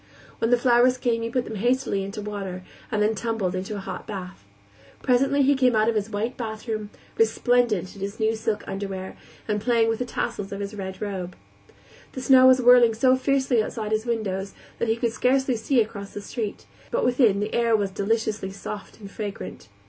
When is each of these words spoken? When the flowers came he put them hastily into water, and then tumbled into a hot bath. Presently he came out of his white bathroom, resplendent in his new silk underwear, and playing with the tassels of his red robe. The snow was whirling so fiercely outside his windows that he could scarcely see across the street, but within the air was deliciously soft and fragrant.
When 0.39 0.49
the 0.49 0.57
flowers 0.57 0.97
came 0.97 1.21
he 1.21 1.29
put 1.29 1.45
them 1.45 1.57
hastily 1.57 2.01
into 2.03 2.23
water, 2.23 2.63
and 2.91 3.03
then 3.03 3.13
tumbled 3.13 3.53
into 3.53 3.75
a 3.75 3.79
hot 3.81 4.07
bath. 4.07 4.43
Presently 5.03 5.43
he 5.43 5.53
came 5.53 5.75
out 5.75 5.87
of 5.89 5.93
his 5.93 6.09
white 6.09 6.35
bathroom, 6.37 6.89
resplendent 7.19 7.93
in 7.93 8.01
his 8.01 8.19
new 8.19 8.35
silk 8.35 8.67
underwear, 8.67 9.15
and 9.47 9.61
playing 9.61 9.89
with 9.89 9.99
the 9.99 10.05
tassels 10.05 10.51
of 10.51 10.59
his 10.59 10.73
red 10.73 11.03
robe. 11.03 11.35
The 12.13 12.21
snow 12.21 12.47
was 12.47 12.59
whirling 12.59 12.95
so 12.95 13.15
fiercely 13.15 13.61
outside 13.61 13.91
his 13.91 14.07
windows 14.07 14.55
that 14.79 14.87
he 14.87 14.95
could 14.95 15.11
scarcely 15.13 15.55
see 15.55 15.79
across 15.81 16.15
the 16.15 16.21
street, 16.21 16.65
but 16.89 17.05
within 17.05 17.39
the 17.39 17.53
air 17.53 17.75
was 17.75 17.91
deliciously 17.91 18.49
soft 18.49 18.99
and 18.99 19.11
fragrant. 19.11 19.69